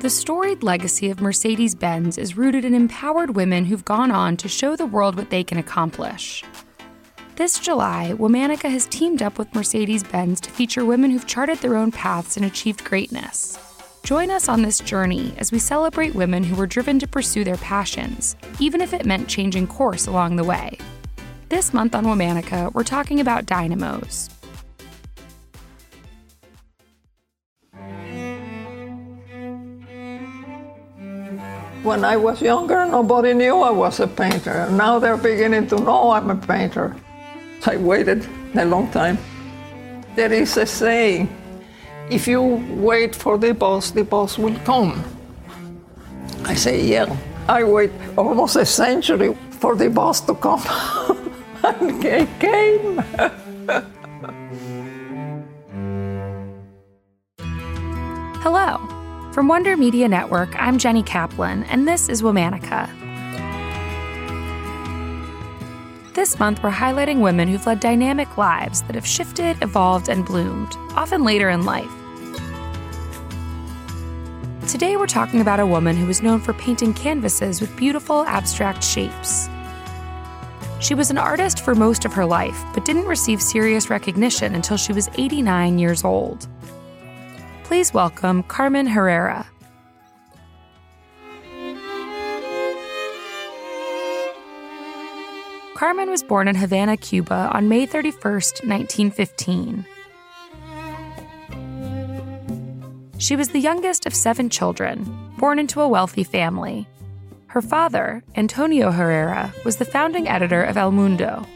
The 0.00 0.10
storied 0.10 0.62
legacy 0.62 1.10
of 1.10 1.20
Mercedes 1.20 1.74
Benz 1.74 2.18
is 2.18 2.36
rooted 2.36 2.64
in 2.64 2.72
empowered 2.72 3.34
women 3.34 3.64
who've 3.64 3.84
gone 3.84 4.12
on 4.12 4.36
to 4.36 4.48
show 4.48 4.76
the 4.76 4.86
world 4.86 5.16
what 5.16 5.30
they 5.30 5.42
can 5.42 5.58
accomplish. 5.58 6.44
This 7.34 7.58
July, 7.58 8.14
Womanica 8.16 8.70
has 8.70 8.86
teamed 8.86 9.22
up 9.22 9.38
with 9.38 9.52
Mercedes 9.56 10.04
Benz 10.04 10.40
to 10.42 10.50
feature 10.50 10.84
women 10.84 11.10
who've 11.10 11.26
charted 11.26 11.58
their 11.58 11.76
own 11.76 11.90
paths 11.90 12.36
and 12.36 12.46
achieved 12.46 12.84
greatness. 12.84 13.58
Join 14.04 14.30
us 14.30 14.48
on 14.48 14.62
this 14.62 14.78
journey 14.78 15.34
as 15.36 15.50
we 15.50 15.58
celebrate 15.58 16.14
women 16.14 16.44
who 16.44 16.54
were 16.54 16.68
driven 16.68 17.00
to 17.00 17.08
pursue 17.08 17.42
their 17.42 17.56
passions, 17.56 18.36
even 18.60 18.80
if 18.80 18.92
it 18.92 19.04
meant 19.04 19.28
changing 19.28 19.66
course 19.66 20.06
along 20.06 20.36
the 20.36 20.44
way. 20.44 20.78
This 21.48 21.74
month 21.74 21.96
on 21.96 22.04
Womanica, 22.04 22.72
we're 22.72 22.84
talking 22.84 23.18
about 23.18 23.46
dynamos. 23.46 24.30
When 31.88 32.04
I 32.04 32.18
was 32.18 32.42
younger, 32.42 32.84
nobody 32.84 33.32
knew 33.32 33.62
I 33.62 33.70
was 33.70 33.98
a 33.98 34.06
painter. 34.06 34.68
Now 34.70 34.98
they're 34.98 35.16
beginning 35.16 35.68
to 35.68 35.76
know 35.76 36.10
I'm 36.10 36.28
a 36.28 36.36
painter. 36.36 36.94
I 37.64 37.78
waited 37.78 38.28
a 38.54 38.66
long 38.66 38.90
time. 38.90 39.16
There 40.14 40.30
is 40.30 40.58
a 40.58 40.66
saying 40.66 41.30
if 42.10 42.28
you 42.28 42.42
wait 42.76 43.16
for 43.16 43.38
the 43.38 43.54
boss, 43.54 43.90
the 43.90 44.04
boss 44.04 44.36
will 44.36 44.58
come. 44.66 45.02
I 46.44 46.52
say, 46.52 46.84
yeah, 46.84 47.08
I 47.48 47.64
wait 47.64 47.90
almost 48.18 48.56
a 48.56 48.66
century 48.66 49.34
for 49.58 49.74
the 49.74 49.88
boss 49.88 50.20
to 50.26 50.34
come. 50.34 50.60
and 51.64 52.04
he 52.04 52.26
came. 52.38 53.02
Hello. 58.44 58.87
From 59.32 59.46
Wonder 59.46 59.76
Media 59.76 60.08
Network, 60.08 60.58
I'm 60.58 60.78
Jenny 60.78 61.02
Kaplan, 61.02 61.64
and 61.64 61.86
this 61.86 62.08
is 62.08 62.22
Womanica. 62.22 62.88
This 66.14 66.38
month, 66.38 66.62
we're 66.62 66.70
highlighting 66.70 67.20
women 67.20 67.46
who've 67.46 67.66
led 67.66 67.78
dynamic 67.78 68.38
lives 68.38 68.80
that 68.82 68.94
have 68.94 69.06
shifted, 69.06 69.62
evolved, 69.62 70.08
and 70.08 70.24
bloomed, 70.24 70.72
often 70.96 71.24
later 71.24 71.50
in 71.50 71.66
life. 71.66 71.90
Today, 74.66 74.96
we're 74.96 75.06
talking 75.06 75.42
about 75.42 75.60
a 75.60 75.66
woman 75.66 75.94
who 75.94 76.06
was 76.06 76.22
known 76.22 76.40
for 76.40 76.54
painting 76.54 76.94
canvases 76.94 77.60
with 77.60 77.76
beautiful, 77.76 78.24
abstract 78.24 78.82
shapes. 78.82 79.50
She 80.80 80.94
was 80.94 81.10
an 81.10 81.18
artist 81.18 81.60
for 81.60 81.74
most 81.74 82.06
of 82.06 82.14
her 82.14 82.24
life, 82.24 82.58
but 82.72 82.86
didn't 82.86 83.04
receive 83.04 83.42
serious 83.42 83.90
recognition 83.90 84.54
until 84.54 84.78
she 84.78 84.94
was 84.94 85.10
89 85.18 85.78
years 85.78 86.02
old. 86.02 86.48
Please 87.68 87.92
welcome 87.92 88.42
Carmen 88.44 88.86
Herrera. 88.86 89.46
Carmen 95.74 96.08
was 96.08 96.22
born 96.22 96.48
in 96.48 96.56
Havana, 96.56 96.96
Cuba 96.96 97.50
on 97.52 97.68
May 97.68 97.84
31, 97.84 98.22
1915. 98.22 99.84
She 103.18 103.36
was 103.36 103.50
the 103.50 103.60
youngest 103.60 104.06
of 104.06 104.14
seven 104.14 104.48
children, 104.48 105.04
born 105.36 105.58
into 105.58 105.82
a 105.82 105.88
wealthy 105.88 106.24
family. 106.24 106.88
Her 107.48 107.60
father, 107.60 108.24
Antonio 108.34 108.90
Herrera, 108.90 109.52
was 109.66 109.76
the 109.76 109.84
founding 109.84 110.26
editor 110.26 110.62
of 110.62 110.78
El 110.78 110.90
Mundo, 110.90 111.46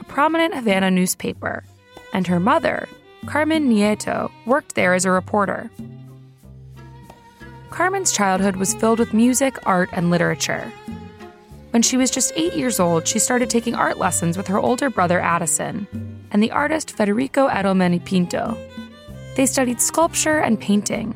a 0.00 0.04
prominent 0.04 0.54
Havana 0.54 0.90
newspaper, 0.90 1.62
and 2.14 2.26
her 2.26 2.40
mother, 2.40 2.88
Carmen 3.26 3.68
Nieto, 3.68 4.30
worked 4.46 4.74
there 4.74 4.94
as 4.94 5.04
a 5.04 5.10
reporter. 5.10 5.70
Carmen's 7.70 8.12
childhood 8.12 8.56
was 8.56 8.74
filled 8.74 8.98
with 8.98 9.14
music, 9.14 9.56
art, 9.66 9.90
and 9.92 10.10
literature. 10.10 10.72
When 11.70 11.82
she 11.82 11.96
was 11.96 12.10
just 12.10 12.32
eight 12.34 12.54
years 12.54 12.80
old, 12.80 13.06
she 13.06 13.18
started 13.18 13.50
taking 13.50 13.74
art 13.74 13.98
lessons 13.98 14.36
with 14.36 14.46
her 14.46 14.58
older 14.58 14.88
brother 14.88 15.20
Addison 15.20 15.86
and 16.30 16.42
the 16.42 16.50
artist 16.50 16.96
Federico 16.96 17.48
Edelman 17.48 17.92
y 17.92 17.98
Pinto. 18.04 18.56
They 19.36 19.46
studied 19.46 19.80
sculpture 19.80 20.38
and 20.38 20.58
painting. 20.58 21.14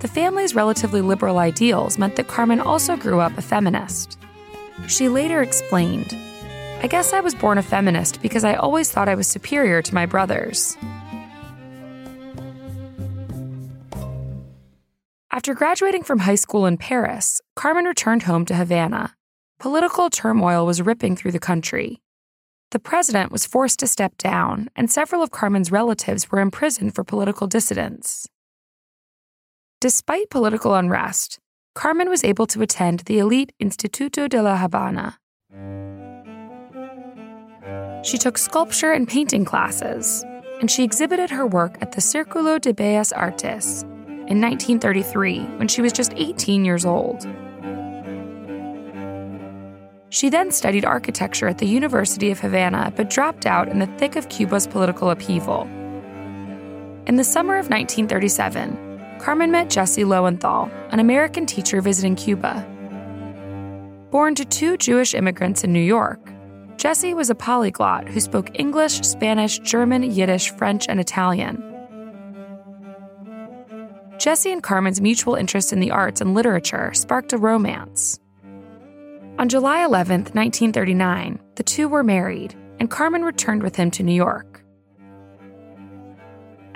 The 0.00 0.08
family's 0.08 0.54
relatively 0.54 1.00
liberal 1.00 1.38
ideals 1.38 1.98
meant 1.98 2.16
that 2.16 2.28
Carmen 2.28 2.60
also 2.60 2.96
grew 2.96 3.20
up 3.20 3.36
a 3.36 3.42
feminist. 3.42 4.18
She 4.86 5.08
later 5.08 5.42
explained 5.42 6.16
I 6.82 6.86
guess 6.86 7.12
I 7.12 7.20
was 7.20 7.34
born 7.34 7.58
a 7.58 7.62
feminist 7.62 8.22
because 8.22 8.42
I 8.42 8.54
always 8.54 8.90
thought 8.90 9.06
I 9.06 9.14
was 9.14 9.28
superior 9.28 9.82
to 9.82 9.94
my 9.94 10.06
brothers. 10.06 10.78
After 15.30 15.52
graduating 15.52 16.04
from 16.04 16.20
high 16.20 16.36
school 16.36 16.64
in 16.64 16.78
Paris, 16.78 17.42
Carmen 17.54 17.84
returned 17.84 18.22
home 18.22 18.46
to 18.46 18.54
Havana. 18.54 19.14
Political 19.58 20.08
turmoil 20.08 20.64
was 20.64 20.80
ripping 20.80 21.16
through 21.16 21.32
the 21.32 21.38
country. 21.38 22.00
The 22.70 22.78
president 22.78 23.30
was 23.30 23.44
forced 23.44 23.78
to 23.80 23.86
step 23.86 24.16
down, 24.16 24.70
and 24.74 24.90
several 24.90 25.22
of 25.22 25.30
Carmen's 25.30 25.70
relatives 25.70 26.30
were 26.30 26.40
imprisoned 26.40 26.94
for 26.94 27.04
political 27.04 27.46
dissidents. 27.46 28.26
Despite 29.82 30.30
political 30.30 30.74
unrest, 30.74 31.38
Carmen 31.74 32.08
was 32.08 32.24
able 32.24 32.46
to 32.46 32.62
attend 32.62 33.00
the 33.00 33.18
elite 33.18 33.52
Instituto 33.62 34.30
de 34.30 34.42
la 34.42 34.56
Habana. 34.56 35.18
She 38.02 38.16
took 38.16 38.38
sculpture 38.38 38.92
and 38.92 39.06
painting 39.06 39.44
classes, 39.44 40.24
and 40.60 40.70
she 40.70 40.84
exhibited 40.84 41.30
her 41.30 41.46
work 41.46 41.76
at 41.80 41.92
the 41.92 42.00
Círculo 42.00 42.60
de 42.60 42.72
Bellas 42.72 43.12
Artes 43.14 43.82
in 44.30 44.40
1933 44.40 45.40
when 45.56 45.68
she 45.68 45.82
was 45.82 45.92
just 45.92 46.12
18 46.16 46.64
years 46.64 46.86
old. 46.86 47.26
She 50.08 50.28
then 50.28 50.50
studied 50.50 50.84
architecture 50.84 51.46
at 51.46 51.58
the 51.58 51.66
University 51.66 52.30
of 52.30 52.40
Havana 52.40 52.92
but 52.96 53.10
dropped 53.10 53.46
out 53.46 53.68
in 53.68 53.78
the 53.78 53.86
thick 53.98 54.16
of 54.16 54.28
Cuba's 54.28 54.66
political 54.66 55.10
upheaval. 55.10 55.62
In 57.06 57.16
the 57.16 57.24
summer 57.24 57.54
of 57.54 57.68
1937, 57.68 59.18
Carmen 59.20 59.50
met 59.50 59.68
Jesse 59.68 60.04
Loewenthal, 60.04 60.70
an 60.90 61.00
American 61.00 61.44
teacher 61.44 61.80
visiting 61.80 62.16
Cuba. 62.16 62.66
Born 64.10 64.34
to 64.34 64.44
two 64.44 64.76
Jewish 64.76 65.14
immigrants 65.14 65.62
in 65.64 65.72
New 65.72 65.78
York, 65.80 66.20
Jesse 66.80 67.12
was 67.12 67.28
a 67.28 67.34
polyglot 67.34 68.08
who 68.08 68.20
spoke 68.20 68.58
English, 68.58 69.02
Spanish, 69.02 69.58
German, 69.58 70.02
Yiddish, 70.02 70.50
French, 70.52 70.88
and 70.88 70.98
Italian. 70.98 71.62
Jesse 74.16 74.50
and 74.50 74.62
Carmen's 74.62 74.98
mutual 74.98 75.34
interest 75.34 75.74
in 75.74 75.80
the 75.80 75.90
arts 75.90 76.22
and 76.22 76.32
literature 76.32 76.94
sparked 76.94 77.34
a 77.34 77.36
romance. 77.36 78.18
On 79.38 79.46
July 79.46 79.84
11, 79.84 80.20
1939, 80.32 81.38
the 81.56 81.62
two 81.62 81.86
were 81.86 82.02
married, 82.02 82.54
and 82.78 82.90
Carmen 82.90 83.24
returned 83.24 83.62
with 83.62 83.76
him 83.76 83.90
to 83.90 84.02
New 84.02 84.14
York. 84.14 84.64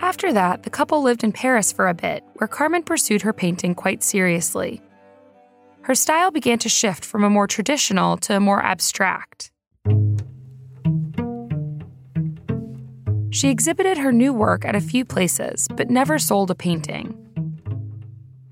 After 0.01 0.35
that, 0.35 0.65
the 0.65 0.71
couple 0.71 1.03
lived 1.03 1.25
in 1.25 1.33
Paris 1.33 1.73
for 1.73 1.89
a 1.89 1.95
bit, 1.95 2.23
where 2.35 2.47
Carmen 2.47 2.83
pursued 2.83 3.23
her 3.23 3.33
painting 3.33 3.75
quite 3.75 4.03
seriously. 4.03 4.83
Her 5.81 5.95
style 5.95 6.31
began 6.31 6.59
to 6.59 6.69
shift 6.69 7.07
from 7.07 7.25
a 7.25 7.31
more 7.31 7.47
traditional 7.47 8.19
to 8.19 8.37
a 8.37 8.41
more 8.41 8.63
abstract. 8.63 9.51
She 13.35 13.51
exhibited 13.51 13.99
her 13.99 14.13
new 14.13 14.33
work 14.33 14.65
at 14.65 14.77
a 14.77 14.81
few 14.81 15.05
places, 15.05 15.67
but 15.75 15.91
never 15.91 16.21
sold 16.21 16.53
a 16.53 16.55
painting. 16.55 17.07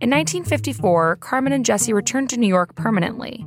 In 0.00 0.10
1954, 0.10 1.18
Carmen 1.20 1.52
and 1.52 1.64
Jesse 1.64 1.92
returned 1.92 2.30
to 2.30 2.36
New 2.36 2.48
York 2.48 2.74
permanently. 2.74 3.46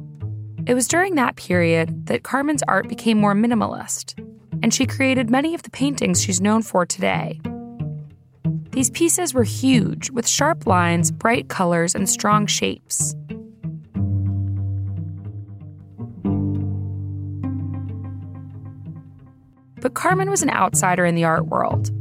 It 0.65 0.75
was 0.75 0.87
during 0.87 1.15
that 1.15 1.35
period 1.35 2.05
that 2.05 2.23
Carmen's 2.23 2.63
art 2.69 2.87
became 2.87 3.19
more 3.19 3.35
minimalist, 3.35 4.17
and 4.63 4.73
she 4.73 4.85
created 4.85 5.29
many 5.29 5.53
of 5.53 5.63
the 5.63 5.69
paintings 5.71 6.23
she's 6.23 6.39
known 6.39 6.61
for 6.61 6.85
today. 6.85 7.41
These 8.71 8.91
pieces 8.91 9.33
were 9.33 9.43
huge, 9.43 10.11
with 10.11 10.29
sharp 10.29 10.65
lines, 10.65 11.11
bright 11.11 11.49
colors, 11.49 11.95
and 11.95 12.09
strong 12.09 12.47
shapes. 12.47 13.13
But 19.85 19.93
Carmen 19.93 20.31
was 20.31 20.41
an 20.41 20.49
outsider 20.49 21.05
in 21.05 21.13
the 21.13 21.25
art 21.25 21.45
world. 21.45 21.91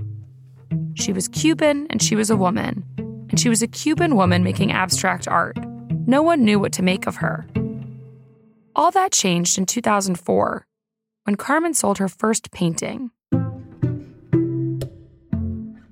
She 0.94 1.12
was 1.12 1.28
Cuban 1.28 1.86
and 1.90 2.00
she 2.00 2.16
was 2.16 2.30
a 2.30 2.36
woman, 2.36 2.82
and 2.96 3.38
she 3.38 3.50
was 3.50 3.60
a 3.60 3.66
Cuban 3.66 4.16
woman 4.16 4.42
making 4.42 4.72
abstract 4.72 5.28
art. 5.28 5.58
No 6.06 6.22
one 6.22 6.46
knew 6.46 6.58
what 6.58 6.72
to 6.72 6.82
make 6.82 7.06
of 7.06 7.16
her. 7.16 7.46
All 8.74 8.90
that 8.92 9.12
changed 9.12 9.58
in 9.58 9.66
2004 9.66 10.66
when 11.24 11.36
Carmen 11.36 11.74
sold 11.74 11.98
her 11.98 12.08
first 12.08 12.50
painting. 12.52 13.10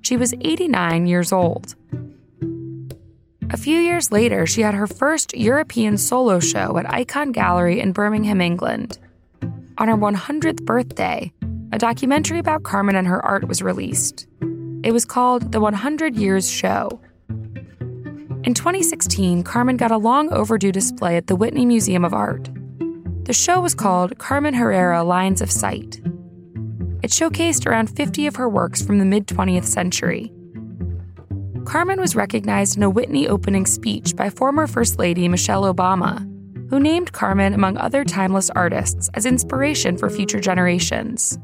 She 0.01 0.17
was 0.17 0.33
89 0.41 1.05
years 1.05 1.31
old. 1.31 1.75
A 3.51 3.57
few 3.57 3.77
years 3.77 4.11
later, 4.11 4.47
she 4.47 4.61
had 4.61 4.73
her 4.73 4.87
first 4.87 5.37
European 5.37 5.99
solo 5.99 6.39
show 6.39 6.75
at 6.79 6.87
Ikon 6.87 7.33
Gallery 7.33 7.79
in 7.79 7.91
Birmingham, 7.91 8.41
England. 8.41 8.97
On 9.77 9.87
her 9.87 9.95
100th 9.95 10.65
birthday, 10.65 11.31
a 11.73 11.79
documentary 11.79 12.37
about 12.37 12.61
Carmen 12.61 12.95
and 12.95 13.07
her 13.07 13.25
art 13.25 13.47
was 13.47 13.63
released. 13.63 14.27
It 14.83 14.91
was 14.91 15.05
called 15.05 15.51
The 15.51 15.59
100 15.59 16.15
Years 16.15 16.47
Show 16.47 17.01
In 18.43 18.53
2016, 18.53 19.41
Carmen 19.41 19.77
got 19.77 19.89
a 19.89 19.97
long 19.97 20.31
overdue 20.31 20.71
display 20.71 21.17
at 21.17 21.25
the 21.25 21.35
Whitney 21.35 21.65
Museum 21.65 22.05
of 22.05 22.13
Art. 22.13 22.47
The 23.23 23.33
show 23.33 23.59
was 23.59 23.73
called 23.73 24.19
Carmen 24.19 24.53
Herrera 24.53 25.03
Lines 25.03 25.41
of 25.41 25.51
Sight. 25.51 25.99
It 27.01 27.09
showcased 27.09 27.65
around 27.65 27.87
50 27.87 28.27
of 28.27 28.35
her 28.35 28.47
works 28.47 28.83
from 28.83 28.99
the 28.99 29.05
mid 29.05 29.25
20th 29.25 29.65
century. 29.65 30.31
Carmen 31.65 31.99
was 31.99 32.15
recognized 32.15 32.77
in 32.77 32.83
a 32.83 32.89
Whitney 32.89 33.27
opening 33.27 33.65
speech 33.65 34.15
by 34.15 34.29
former 34.29 34.67
First 34.67 34.99
Lady 34.99 35.27
Michelle 35.27 35.73
Obama, 35.73 36.19
who 36.69 36.79
named 36.79 37.13
Carmen 37.13 37.55
among 37.55 37.77
other 37.77 38.03
timeless 38.03 38.51
artists 38.51 39.09
as 39.15 39.25
inspiration 39.25 39.97
for 39.97 40.11
future 40.11 40.39
generations. 40.39 41.39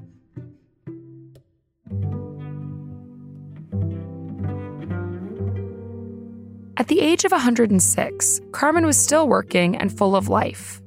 At 6.80 6.88
the 6.88 7.02
age 7.02 7.26
of 7.26 7.34
106, 7.34 8.40
Carmen 8.54 8.86
was 8.86 8.96
still 8.96 9.28
working 9.28 9.76
and 9.76 9.96
full 9.96 10.16
of 10.16 10.30
life. 10.30 10.81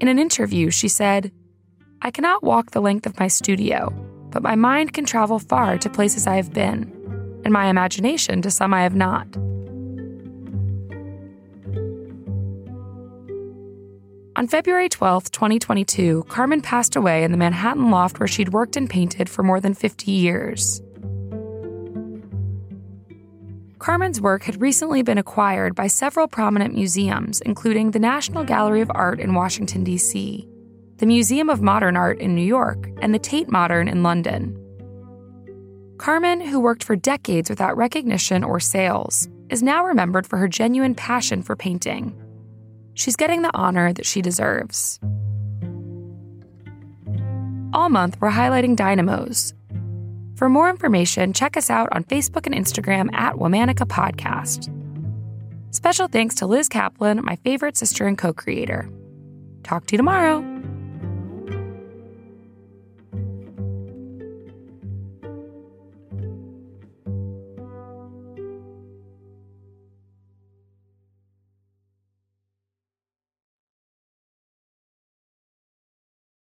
In 0.00 0.08
an 0.08 0.18
interview, 0.18 0.70
she 0.70 0.88
said, 0.88 1.30
I 2.02 2.10
cannot 2.10 2.42
walk 2.42 2.72
the 2.72 2.80
length 2.80 3.06
of 3.06 3.16
my 3.20 3.28
studio, 3.28 3.90
but 4.32 4.42
my 4.42 4.56
mind 4.56 4.92
can 4.92 5.04
travel 5.04 5.38
far 5.38 5.78
to 5.78 5.88
places 5.88 6.26
I 6.26 6.34
have 6.34 6.52
been, 6.52 6.92
and 7.44 7.52
my 7.52 7.66
imagination 7.66 8.42
to 8.42 8.50
some 8.50 8.74
I 8.74 8.82
have 8.82 8.96
not. 8.96 9.28
On 14.34 14.48
February 14.48 14.88
12, 14.88 15.30
2022, 15.30 16.24
Carmen 16.24 16.60
passed 16.60 16.96
away 16.96 17.22
in 17.22 17.30
the 17.30 17.38
Manhattan 17.38 17.92
loft 17.92 18.18
where 18.18 18.26
she'd 18.26 18.52
worked 18.52 18.76
and 18.76 18.90
painted 18.90 19.28
for 19.28 19.44
more 19.44 19.60
than 19.60 19.74
50 19.74 20.10
years. 20.10 20.82
Carmen's 23.80 24.20
work 24.20 24.42
had 24.42 24.60
recently 24.60 25.02
been 25.02 25.16
acquired 25.16 25.74
by 25.74 25.86
several 25.86 26.28
prominent 26.28 26.74
museums, 26.74 27.40
including 27.40 27.90
the 27.90 27.98
National 27.98 28.44
Gallery 28.44 28.82
of 28.82 28.92
Art 28.94 29.18
in 29.18 29.32
Washington, 29.32 29.84
D.C., 29.84 30.46
the 30.98 31.06
Museum 31.06 31.48
of 31.48 31.62
Modern 31.62 31.96
Art 31.96 32.18
in 32.18 32.34
New 32.34 32.44
York, 32.44 32.90
and 33.00 33.14
the 33.14 33.18
Tate 33.18 33.48
Modern 33.48 33.88
in 33.88 34.02
London. 34.02 34.54
Carmen, 35.96 36.42
who 36.42 36.60
worked 36.60 36.84
for 36.84 36.94
decades 36.94 37.48
without 37.48 37.74
recognition 37.74 38.44
or 38.44 38.60
sales, 38.60 39.30
is 39.48 39.62
now 39.62 39.86
remembered 39.86 40.26
for 40.26 40.36
her 40.36 40.46
genuine 40.46 40.94
passion 40.94 41.42
for 41.42 41.56
painting. 41.56 42.14
She's 42.92 43.16
getting 43.16 43.40
the 43.40 43.56
honor 43.56 43.94
that 43.94 44.04
she 44.04 44.20
deserves. 44.20 45.00
All 47.72 47.88
month, 47.88 48.18
we're 48.20 48.30
highlighting 48.30 48.76
dynamos, 48.76 49.54
for 50.40 50.48
more 50.48 50.70
information, 50.70 51.34
check 51.34 51.54
us 51.58 51.68
out 51.68 51.90
on 51.92 52.02
Facebook 52.04 52.46
and 52.46 52.54
Instagram 52.54 53.12
at 53.12 53.34
Womanica 53.34 53.86
Podcast. 53.86 54.74
Special 55.70 56.08
thanks 56.08 56.34
to 56.36 56.46
Liz 56.46 56.66
Kaplan, 56.66 57.22
my 57.22 57.36
favorite 57.36 57.76
sister 57.76 58.06
and 58.06 58.16
co 58.16 58.32
creator. 58.32 58.88
Talk 59.64 59.84
to 59.88 59.92
you 59.92 59.98
tomorrow. 59.98 60.59